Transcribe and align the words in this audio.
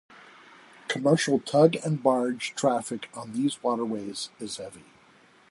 Commercial 0.87 1.37
tug-and-barge 1.41 2.55
traffic 2.55 3.07
on 3.13 3.33
these 3.33 3.61
waterways 3.61 4.29
is 4.39 4.57
heavy. 4.57 4.85